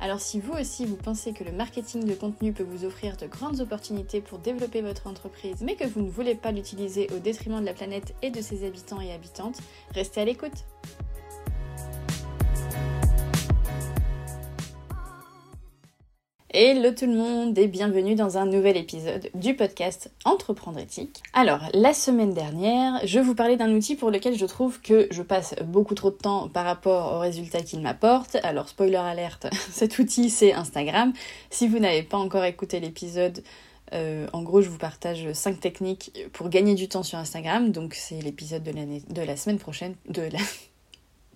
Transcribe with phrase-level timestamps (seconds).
[0.00, 3.26] Alors si vous aussi vous pensez que le marketing de contenu peut vous offrir de
[3.26, 7.60] grandes opportunités pour développer votre entreprise, mais que vous ne voulez pas l'utiliser au détriment
[7.60, 9.58] de la planète et de ses habitants et habitantes,
[9.94, 10.64] restez à l'écoute.
[16.60, 21.22] Hello tout le monde et bienvenue dans un nouvel épisode du podcast Entreprendre éthique.
[21.32, 25.22] Alors, la semaine dernière, je vous parlais d'un outil pour lequel je trouve que je
[25.22, 28.38] passe beaucoup trop de temps par rapport aux résultats qu'il m'apporte.
[28.42, 31.12] Alors, spoiler alerte, cet outil c'est Instagram.
[31.48, 33.44] Si vous n'avez pas encore écouté l'épisode,
[33.92, 37.70] euh, en gros, je vous partage 5 techniques pour gagner du temps sur Instagram.
[37.70, 40.40] Donc, c'est l'épisode de, de la semaine prochaine, de la,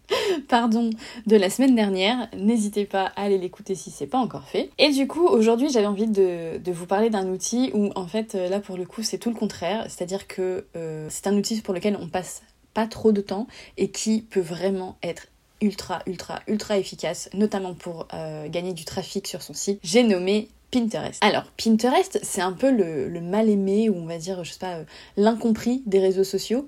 [0.48, 0.90] pardon,
[1.26, 2.28] de la semaine dernière.
[2.36, 4.70] N'hésitez pas à aller l'écouter si c'est pas encore fait.
[4.78, 8.60] Et du coup, aujourd'hui, j'avais envie de, vous parler d'un outil où, en fait, là
[8.60, 9.84] pour le coup, c'est tout le contraire.
[9.88, 12.42] C'est-à-dire que euh, c'est un outil pour lequel on passe
[12.74, 15.26] pas trop de temps et qui peut vraiment être
[15.60, 19.78] ultra, ultra, ultra efficace, notamment pour euh, gagner du trafic sur son site.
[19.82, 21.22] J'ai nommé Pinterest.
[21.22, 24.58] Alors, Pinterest, c'est un peu le, le, mal aimé, ou on va dire, je sais
[24.58, 24.84] pas, euh,
[25.16, 26.66] l'incompris des réseaux sociaux.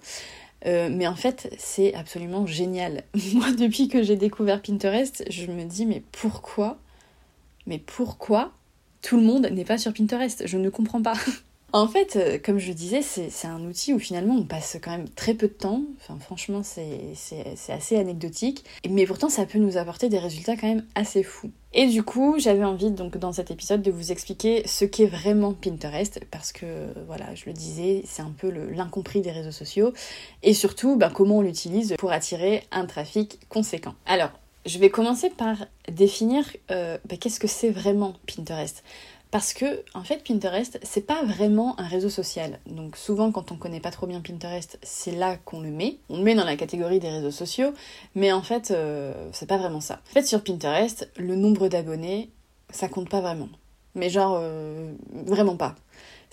[0.67, 3.05] Euh, mais en fait, c'est absolument génial.
[3.35, 6.79] Moi, depuis que j'ai découvert Pinterest, je me dis, mais pourquoi
[7.67, 8.53] Mais pourquoi
[9.03, 10.47] tout le monde n'est pas sur Pinterest?
[10.47, 11.15] Je ne comprends pas.
[11.75, 14.93] En fait, euh, comme je le disais, c'est un outil où finalement on passe quand
[14.93, 15.83] même très peu de temps.
[16.21, 17.17] Franchement, c'est
[17.69, 18.65] assez anecdotique.
[18.89, 21.51] Mais pourtant, ça peut nous apporter des résultats quand même assez fous.
[21.73, 25.53] Et du coup, j'avais envie donc dans cet épisode de vous expliquer ce qu'est vraiment
[25.53, 26.67] Pinterest parce que
[27.09, 29.93] voilà, je le disais, c'est un peu l'incompris des réseaux sociaux
[30.45, 33.97] et surtout bah, comment on l'utilise pour attirer un trafic conséquent.
[34.07, 34.31] Alors,
[34.65, 35.57] je vais commencer par
[35.91, 38.85] définir euh, bah, qu'est-ce que c'est vraiment Pinterest?
[39.35, 42.61] Parce que, en fait, Pinterest, c'est pas vraiment un réseau social.
[42.67, 45.97] Donc, souvent, quand on connaît pas trop bien Pinterest, c'est là qu'on le met.
[46.09, 47.75] On le met dans la catégorie des réseaux sociaux,
[48.15, 49.95] mais en fait, euh, c'est pas vraiment ça.
[50.09, 52.31] En fait, sur Pinterest, le nombre d'abonnés,
[52.71, 53.49] ça compte pas vraiment.
[53.97, 54.93] Mais genre, euh,
[55.27, 55.75] vraiment pas.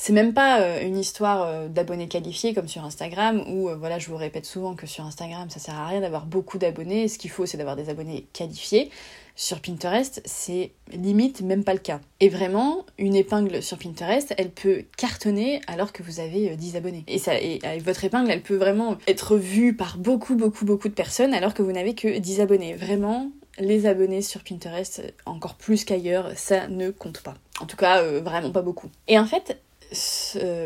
[0.03, 4.17] C'est même pas euh, une histoire d'abonnés qualifiés comme sur Instagram, où, voilà, je vous
[4.17, 7.07] répète souvent que sur Instagram, ça sert à rien d'avoir beaucoup d'abonnés.
[7.07, 8.89] Ce qu'il faut, c'est d'avoir des abonnés qualifiés
[9.35, 12.00] sur Pinterest, c'est limite même pas le cas.
[12.19, 16.78] Et vraiment, une épingle sur Pinterest, elle peut cartonner alors que vous avez 10 euh,
[16.78, 17.03] abonnés.
[17.07, 20.94] Et, ça, et votre épingle, elle peut vraiment être vue par beaucoup, beaucoup, beaucoup de
[20.94, 22.75] personnes alors que vous n'avez que 10 abonnés.
[22.75, 27.35] Vraiment, les abonnés sur Pinterest, encore plus qu'ailleurs, ça ne compte pas.
[27.59, 28.89] En tout cas, euh, vraiment pas beaucoup.
[29.07, 29.59] Et en fait,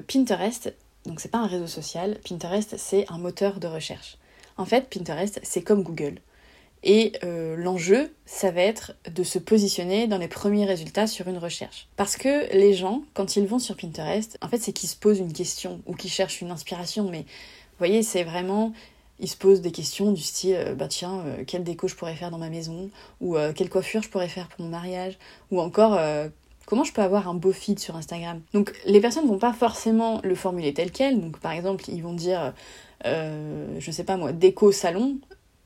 [0.07, 0.73] Pinterest,
[1.05, 4.17] donc c'est pas un réseau social, Pinterest c'est un moteur de recherche.
[4.57, 6.19] En fait, Pinterest c'est comme Google.
[6.85, 11.39] Et euh, l'enjeu, ça va être de se positionner dans les premiers résultats sur une
[11.39, 11.87] recherche.
[11.95, 15.17] Parce que les gens, quand ils vont sur Pinterest, en fait, c'est qu'ils se posent
[15.17, 17.09] une question ou qu'ils cherchent une inspiration.
[17.09, 18.71] Mais vous voyez, c'est vraiment
[19.19, 22.15] ils se posent des questions du style euh, bah tiens euh, quelle déco je pourrais
[22.15, 22.89] faire dans ma maison
[23.21, 25.17] ou quelle coiffure je pourrais faire pour mon mariage
[25.51, 25.97] ou encore
[26.65, 28.41] comment je peux avoir un beau feed sur Instagram?
[28.53, 31.19] Donc les personnes vont pas forcément le formuler tel quel.
[31.21, 32.53] Donc par exemple ils vont dire
[33.03, 35.17] je sais pas moi déco salon.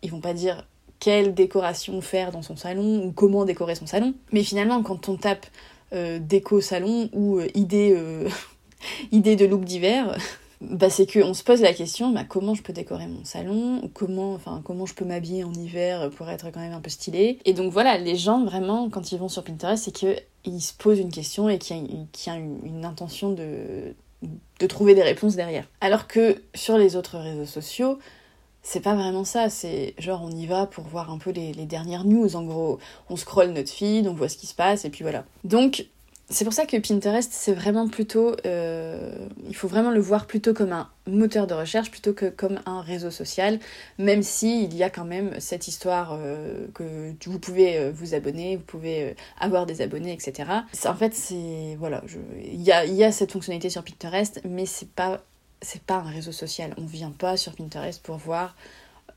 [0.02, 0.66] Ils vont pas dire
[1.00, 4.14] quelle décoration faire dans son salon ou comment décorer son salon.
[4.32, 5.46] Mais finalement, quand on tape
[5.94, 8.30] euh, déco salon ou euh, idée, euh,
[9.12, 10.18] idée de look d'hiver,
[10.62, 14.34] bah c'est qu'on se pose la question bah, comment je peux décorer mon salon, comment,
[14.34, 17.40] enfin, comment je peux m'habiller en hiver pour être quand même un peu stylé.
[17.46, 21.00] Et donc voilà, les gens vraiment, quand ils vont sur Pinterest, c'est qu'ils se posent
[21.00, 25.66] une question et qu'il y a, une, intention de, de trouver des réponses derrière.
[25.82, 28.00] Alors que sur les autres réseaux sociaux,
[28.62, 32.06] c'est pas vraiment ça, c'est genre on y va pour voir un peu les, dernières
[32.06, 32.80] news en gros.
[33.10, 35.26] On scrolle notre feed, on voit ce qui se passe et puis voilà.
[35.44, 35.88] Donc
[36.32, 38.36] c'est pour ça que Pinterest c'est vraiment plutôt.
[38.46, 42.60] Euh, il faut vraiment le voir plutôt comme un moteur de recherche plutôt que comme
[42.68, 43.60] un réseau social,
[43.98, 48.14] même si il y a quand même cette histoire euh, que vous pouvez euh, vous
[48.14, 50.50] abonner, vous pouvez avoir des abonnés, etc.
[50.86, 51.76] En fait c'est.
[51.80, 52.04] Voilà,
[52.38, 52.72] il y
[53.04, 55.24] a, cette fonctionnalité sur Pinterest, mais c'est pas
[55.62, 56.76] c'est pas un réseau social.
[56.78, 58.56] On vient pas sur Pinterest pour voir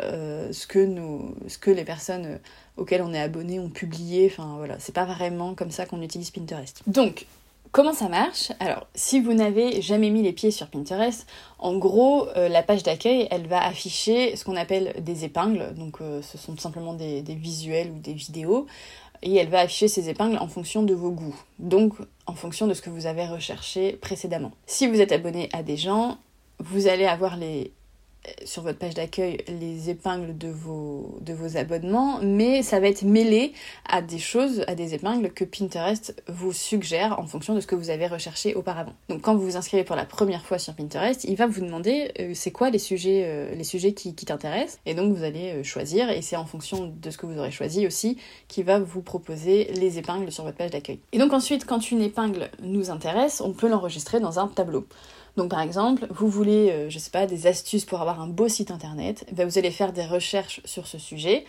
[0.00, 2.40] ce, que nous, ce que les personnes
[2.78, 4.28] euh, auxquelles on est abonné ont publié.
[4.30, 6.82] Enfin voilà, c'est pas vraiment comme ça qu'on utilise Pinterest.
[6.86, 7.26] Donc,
[7.70, 8.52] comment ça marche?
[8.60, 11.26] Alors, si vous n'avez jamais mis les pieds sur Pinterest,
[11.58, 15.74] en gros, euh, la page d'accueil, elle va afficher ce qu'on appelle des épingles.
[15.74, 18.66] Donc, ce sont simplement des visuels ou des vidéos
[19.22, 21.94] et elle va afficher ces épingles en fonction de vos goûts, donc
[22.26, 24.50] en fonction de ce que vous avez recherché précédemment.
[24.66, 26.18] Si vous êtes abonné à des gens,
[26.58, 27.72] vous allez avoir les
[28.44, 33.02] sur votre page d'accueil les épingles de vos, de vos abonnements, mais ça va être
[33.02, 33.52] mêlé
[33.88, 37.74] à des choses, à des épingles que Pinterest vous suggère en fonction de ce que
[37.74, 38.92] vous avez recherché auparavant.
[39.08, 42.12] Donc quand vous vous inscrivez pour la première fois sur Pinterest, il va vous demander
[42.20, 45.54] euh, c'est quoi les sujets, euh, les sujets qui, qui t'intéressent, et donc vous allez
[45.54, 48.18] euh, choisir, et c'est en fonction de ce que vous aurez choisi aussi
[48.48, 51.00] qui va vous proposer les épingles sur votre page d'accueil.
[51.12, 54.86] Et donc ensuite, quand une épingle nous intéresse, on peut l'enregistrer dans un tableau.
[55.36, 58.48] Donc par exemple, vous voulez, euh, je sais pas, des astuces pour avoir un beau
[58.48, 61.44] site internet, ben, vous allez faire des recherches sur ce sujet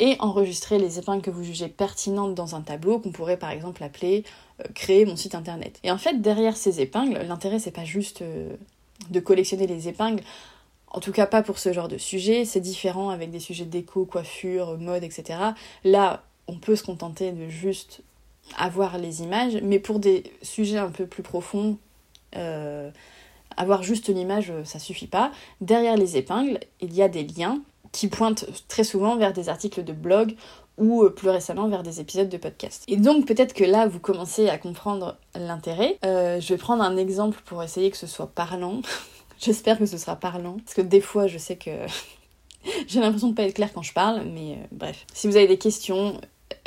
[0.00, 3.82] et enregistrer les épingles que vous jugez pertinentes dans un tableau qu'on pourrait par exemple
[3.82, 4.24] appeler
[4.60, 5.78] euh, créer mon site internet.
[5.82, 8.54] Et en fait, derrière ces épingles, l'intérêt c'est pas juste euh,
[9.10, 10.22] de collectionner les épingles,
[10.88, 14.04] en tout cas pas pour ce genre de sujet, c'est différent avec des sujets déco,
[14.04, 15.38] coiffure, mode, etc.
[15.84, 18.00] Là, on peut se contenter de juste
[18.56, 21.76] avoir les images, mais pour des sujets un peu plus profonds,
[23.58, 25.32] avoir juste l'image, euh, ça suffit pas.
[25.60, 27.60] Derrière les épingles, il y a des liens
[27.92, 30.34] qui pointent très souvent vers des articles de blog
[30.76, 32.84] ou euh, plus récemment vers des épisodes de podcast.
[32.86, 35.98] Et donc peut-être que là vous commencez à comprendre l'intérêt.
[36.04, 38.80] Euh, je vais prendre un exemple pour essayer que ce soit parlant.
[39.38, 40.58] J'espère que ce sera parlant.
[40.64, 41.70] Parce que des fois je sais que
[42.86, 45.04] j'ai l'impression de pas être claire quand je parle, mais bref.
[45.12, 46.20] Si vous avez des questions,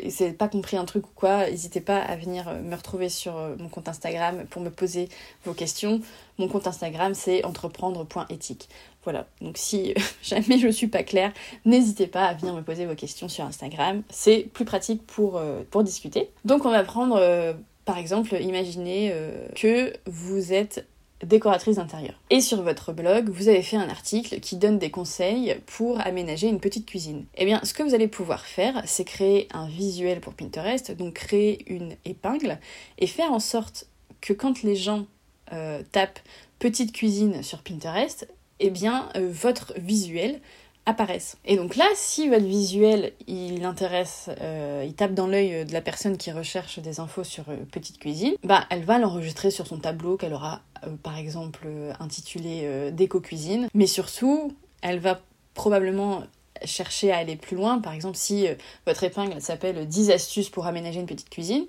[0.09, 3.37] c'est pas compris un truc ou quoi, n'hésitez pas à venir euh, me retrouver sur
[3.37, 5.09] euh, mon compte Instagram pour me poser
[5.45, 6.01] vos questions.
[6.37, 8.69] Mon compte Instagram c'est entreprendre.éthique.
[9.03, 9.93] Voilà, donc si
[10.23, 11.31] jamais je suis pas claire,
[11.65, 14.03] n'hésitez pas à venir me poser vos questions sur Instagram.
[14.09, 16.29] C'est plus pratique pour, euh, pour discuter.
[16.45, 17.55] Donc on va prendre
[17.85, 19.13] par exemple, imaginez
[19.55, 20.85] que vous êtes
[21.25, 22.13] décoratrice d'intérieur.
[22.29, 26.47] Et sur votre blog, vous avez fait un article qui donne des conseils pour aménager
[26.47, 27.25] une petite cuisine.
[27.35, 31.13] Eh bien, ce que vous allez pouvoir faire, c'est créer un visuel pour Pinterest, donc
[31.13, 32.59] créer une épingle
[32.97, 33.87] et faire en sorte
[34.21, 35.05] que quand les gens
[35.53, 36.19] euh, tapent
[36.59, 38.27] petite cuisine sur Pinterest,
[38.59, 40.39] eh bien, euh, votre visuel
[40.85, 41.37] apparaissent.
[41.45, 45.81] Et donc là, si votre visuel, il intéresse, euh, il tape dans l'œil de la
[45.81, 49.77] personne qui recherche des infos sur euh, Petite Cuisine, bah elle va l'enregistrer sur son
[49.77, 51.67] tableau qu'elle aura euh, par exemple
[51.99, 55.21] intitulé Déco Cuisine, mais surtout, elle va
[55.53, 56.23] probablement
[56.63, 58.47] chercher à aller plus loin, par exemple si
[58.85, 61.65] votre épingle s'appelle 10 astuces pour aménager une petite cuisine,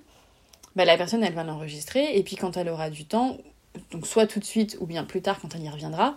[0.76, 2.16] bah la personne elle va l'enregistrer.
[2.16, 3.38] Et puis quand elle aura du temps,
[3.90, 6.14] donc soit tout de suite ou bien plus tard quand elle y reviendra,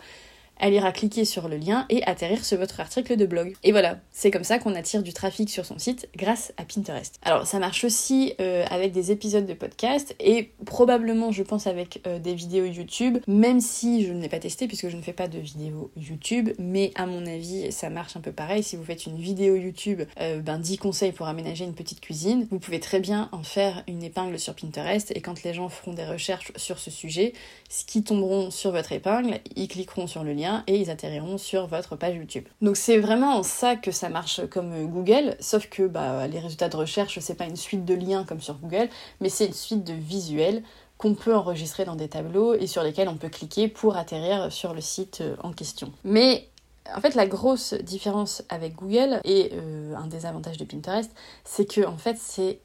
[0.59, 3.55] elle ira cliquer sur le lien et atterrir sur votre article de blog.
[3.63, 7.19] Et voilà, c'est comme ça qu'on attire du trafic sur son site grâce à Pinterest.
[7.23, 12.01] Alors ça marche aussi euh, avec des épisodes de podcast et probablement je pense avec
[12.07, 15.13] euh, des vidéos YouTube, même si je ne l'ai pas testé puisque je ne fais
[15.13, 18.63] pas de vidéos YouTube, mais à mon avis ça marche un peu pareil.
[18.63, 22.47] Si vous faites une vidéo YouTube, euh, ben 10 conseils pour aménager une petite cuisine,
[22.49, 25.93] vous pouvez très bien en faire une épingle sur Pinterest et quand les gens feront
[25.93, 27.33] des recherches sur ce sujet,
[27.69, 31.67] ce qui tomberont sur votre épingle, ils cliqueront sur le lien et ils atterriront sur
[31.67, 32.45] votre page YouTube.
[32.61, 36.69] Donc c'est vraiment en ça que ça marche comme Google, sauf que bah, les résultats
[36.69, 38.89] de recherche, c'est pas une suite de liens comme sur Google,
[39.21, 40.63] mais c'est une suite de visuels
[40.97, 44.73] qu'on peut enregistrer dans des tableaux et sur lesquels on peut cliquer pour atterrir sur
[44.73, 45.91] le site euh, en question.
[46.03, 46.47] Mais
[46.95, 51.11] en fait, la grosse différence avec Google et euh, un des avantages de Pinterest,
[51.43, 52.59] c'est que en fait, c'est,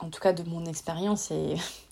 [0.00, 1.54] en tout cas de mon expérience et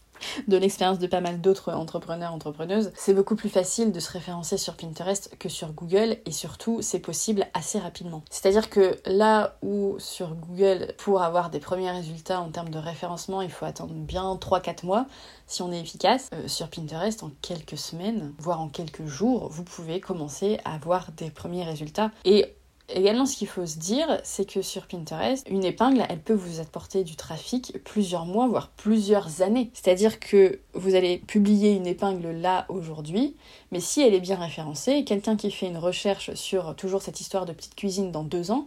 [0.48, 4.58] de l'expérience de pas mal d'autres entrepreneurs, entrepreneuses, c'est beaucoup plus facile de se référencer
[4.58, 8.22] sur Pinterest que sur Google et surtout c'est possible assez rapidement.
[8.30, 13.42] C'est-à-dire que là où sur Google, pour avoir des premiers résultats en termes de référencement,
[13.42, 15.06] il faut attendre bien 3-4 mois
[15.48, 19.64] si on est efficace, euh, sur Pinterest en quelques semaines, voire en quelques jours, vous
[19.64, 22.10] pouvez commencer à avoir des premiers résultats.
[22.24, 22.54] Et
[22.90, 26.60] Également, ce qu'il faut se dire, c'est que sur Pinterest, une épingle, elle peut vous
[26.60, 29.70] apporter du trafic plusieurs mois, voire plusieurs années.
[29.74, 33.36] C'est-à-dire que vous allez publier une épingle là aujourd'hui,
[33.72, 37.44] mais si elle est bien référencée, quelqu'un qui fait une recherche sur toujours cette histoire
[37.44, 38.66] de petite cuisine dans deux ans,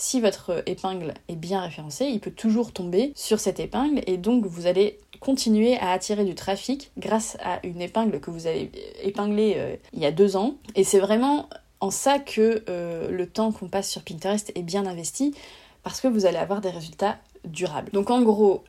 [0.00, 4.46] si votre épingle est bien référencée, il peut toujours tomber sur cette épingle et donc
[4.46, 8.72] vous allez continuer à attirer du trafic grâce à une épingle que vous avez
[9.02, 10.54] épinglée euh, il y a deux ans.
[10.74, 11.50] Et c'est vraiment
[11.80, 15.34] en ça que euh, le temps qu'on passe sur Pinterest est bien investi
[15.82, 17.90] parce que vous allez avoir des résultats durables.
[17.92, 18.62] Donc en gros,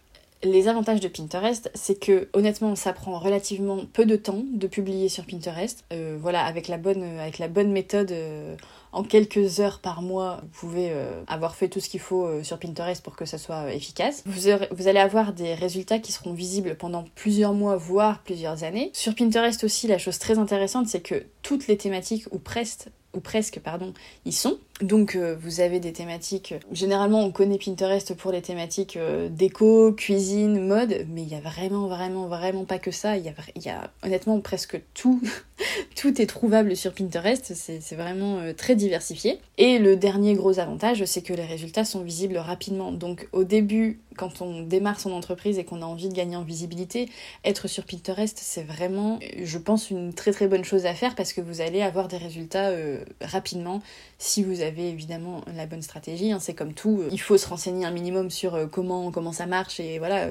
[0.43, 5.09] les avantages de Pinterest, c'est que honnêtement, ça prend relativement peu de temps de publier
[5.09, 5.83] sur Pinterest.
[5.91, 8.55] Euh, voilà, avec la bonne, avec la bonne méthode, euh,
[8.93, 10.91] en quelques heures par mois, vous pouvez
[11.27, 14.21] avoir fait tout ce qu'il faut sur Pinterest pour que ça soit efficace.
[14.25, 18.89] Vous, vous allez avoir des résultats qui seront visibles pendant plusieurs mois, voire plusieurs années.
[18.93, 23.19] Sur Pinterest aussi, la chose très intéressante, c'est que toutes les thématiques ou presque ou
[23.19, 23.93] presque, pardon,
[24.25, 24.59] y sont.
[24.81, 29.93] Donc euh, vous avez des thématiques, généralement on connaît Pinterest pour les thématiques euh, déco,
[29.93, 33.91] cuisine, mode, mais il y a vraiment vraiment vraiment pas que ça, il y a,
[34.03, 35.21] honnêtement presque tout,
[35.95, 39.39] tout est trouvable sur Pinterest, c'est vraiment euh, très diversifié.
[39.59, 42.91] Et le dernier gros avantage, c'est que les résultats sont visibles rapidement.
[42.91, 46.43] Donc au début, quand on démarre son entreprise et qu'on a envie de gagner en
[46.43, 47.09] visibilité,
[47.45, 51.33] être sur Pinterest, c'est vraiment, je pense, une très très bonne chose à faire parce
[51.33, 53.81] que vous allez avoir des résultats euh, rapidement
[54.17, 56.31] si vous avez évidemment la bonne stratégie.
[56.31, 56.39] Hein.
[56.39, 59.45] c'est comme tout, euh, il faut se renseigner un minimum sur euh, comment comment ça
[59.45, 60.27] marche et voilà,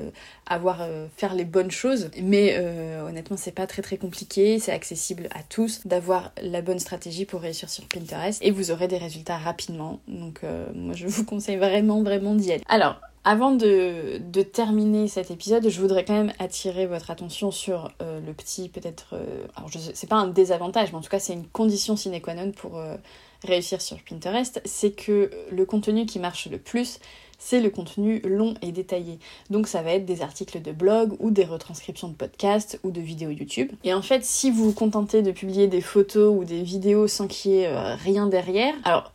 [0.47, 2.11] avoir faire les bonnes choses.
[2.23, 2.59] Mais
[3.07, 7.41] honnêtement, c'est pas très très compliqué, c'est accessible à tous d'avoir la bonne stratégie pour
[7.41, 10.01] réussir sur Pinterest et vous aurez des résultats rapidement.
[10.09, 10.41] Donc
[10.75, 12.63] moi, je vous conseille vraiment vraiment d'y aller.
[12.69, 14.19] Alors avant de,
[14.53, 19.15] terminer cet épisode, je voudrais quand même attirer votre attention sur euh, le petit, peut-être.
[19.15, 22.35] Euh, alors, c'est pas un désavantage, mais en tout cas, c'est une condition sine qua
[22.35, 22.97] non pour euh,
[23.45, 24.61] réussir sur Pinterest.
[24.65, 26.99] C'est que le contenu qui marche le plus,
[27.39, 29.19] c'est le contenu long et détaillé.
[29.49, 33.01] Donc, ça va être des articles de blog ou des retranscriptions de podcasts ou de
[33.01, 33.73] vidéos YouTube.
[33.85, 37.27] Et en fait, si vous vous contentez de publier des photos ou des vidéos sans
[37.27, 39.13] qu'il y ait rien derrière, alors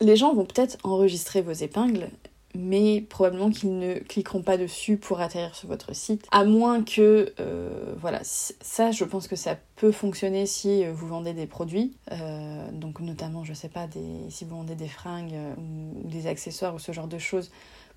[0.00, 2.10] les gens vont peut-être enregistrer vos épingles,
[2.56, 6.26] mais probablement qu'ils ne cliqueront pas dessus pour atterrir sur votre site.
[6.30, 11.06] À moins que, euh, voilà, ça je pense que ça peut fonctionner si euh, vous
[11.06, 15.34] vendez des produits, euh, donc notamment, je sais pas, des, si vous vendez des fringues
[15.58, 17.50] ou, des accessoires ou ce genre de choses.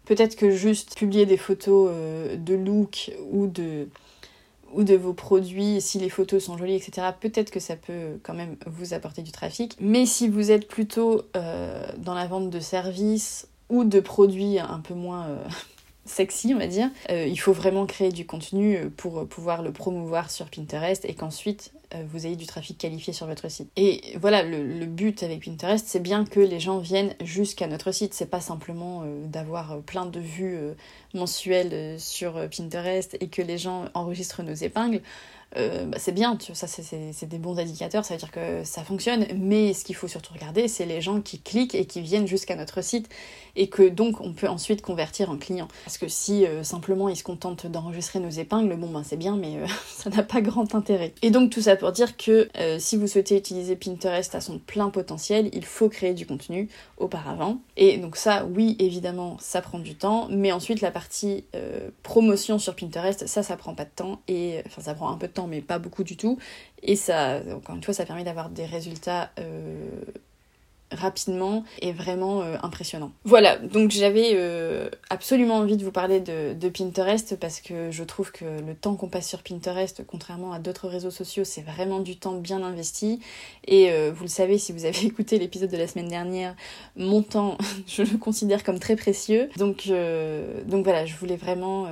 [0.06, 1.92] Peut-être que juste publier des photos
[2.36, 3.88] de look ou de
[4.72, 8.36] ou de vos produits, si les photos sont jolies, etc., peut-être que ça peut quand
[8.36, 9.76] même vous apporter du trafic.
[9.80, 14.94] Mais si vous êtes plutôt dans la vente de services ou de produits un peu
[14.94, 15.44] moins euh,
[16.06, 19.72] sexy, on va dire, euh, il faut vraiment créer du contenu euh, pour pouvoir le
[19.72, 21.72] promouvoir sur Pinterest et qu'ensuite
[22.12, 23.72] vous ayez du trafic qualifié sur votre site.
[23.76, 28.14] Et voilà, le, but avec Pinterest, c'est bien que les gens viennent jusqu'à notre site.
[28.14, 30.56] C'est pas simplement d'avoir plein de vues
[31.16, 35.02] mensuelles sur Pinterest et que les gens enregistrent nos épingles.
[35.58, 38.84] Euh, bah, c'est bien, tu ça c'est des bons indicateurs, ça veut dire que ça
[38.84, 42.28] fonctionne, mais ce qu'il faut surtout regarder, c'est les gens qui cliquent et qui viennent
[42.28, 43.10] jusqu'à notre site
[43.56, 45.68] et que donc on peut ensuite convertir en client.
[45.86, 49.38] Parce que si euh, simplement ils se contentent d'enregistrer nos épingles, bon ben c'est bien,
[49.38, 51.14] mais euh, ça n'a pas grand intérêt.
[51.24, 54.90] Et donc tout ça pour dire que si vous souhaitez utiliser Pinterest à son plein
[54.90, 57.60] potentiel, il faut créer du contenu auparavant.
[57.78, 61.46] Et donc ça, oui, évidemment, ça prend du temps, mais ensuite la partie
[62.04, 65.28] promotion sur Pinterest, ça, ça prend pas de temps et enfin ça prend un peu
[65.28, 66.38] de temps mais pas beaucoup du tout.
[66.84, 69.90] Et ça, encore une fois, ça permet d'avoir des résultats euh,
[70.92, 73.12] rapidement et vraiment euh, impressionnants.
[73.24, 78.04] Voilà, donc j'avais euh, absolument envie de vous parler de, de, Pinterest parce que je
[78.04, 82.00] trouve que le temps qu'on passe sur Pinterest, contrairement à d'autres réseaux sociaux, c'est vraiment
[82.00, 83.20] du temps bien investi.
[83.68, 86.56] Et vous le savez, si vous avez écouté l'épisode de la semaine dernière,
[86.96, 89.50] mon temps, je le considère comme très précieux.
[89.58, 89.92] Donc,
[90.66, 91.88] donc voilà, je voulais vraiment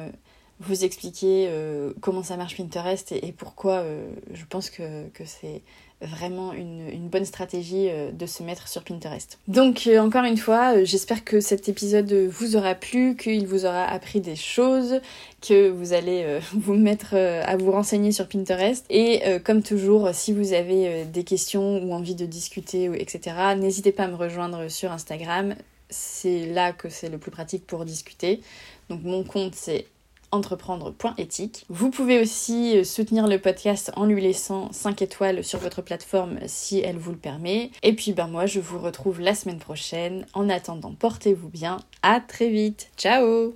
[0.60, 4.84] vous expliquer euh, comment ça marche Pinterest et, pourquoi euh, je pense que,
[5.26, 5.62] c'est
[6.02, 9.40] vraiment une, bonne stratégie euh, de se mettre sur Pinterest.
[9.48, 14.20] Donc encore une fois, j'espère que cet épisode vous aura plu, qu'il vous aura appris
[14.20, 15.00] des choses,
[15.48, 18.86] que vous allez vous mettre à vous renseigner sur Pinterest.
[18.90, 24.04] Et comme toujours, si vous avez des questions ou envie de discuter, etc., n'hésitez pas
[24.04, 25.56] à me rejoindre sur Instagram.
[25.90, 28.42] C'est là que c'est le plus pratique pour discuter.
[28.90, 29.86] Donc mon compte c'est
[30.32, 31.66] entreprendre.éthique.
[31.70, 36.40] Vous pouvez aussi euh, soutenir le podcast en lui laissant 5 étoiles sur votre plateforme
[36.48, 37.72] si elle vous le permet.
[37.84, 40.26] Et puis ben moi je vous retrouve la semaine prochaine.
[40.34, 41.78] En attendant, portez-vous bien.
[42.02, 42.90] À très vite.
[42.98, 43.54] Ciao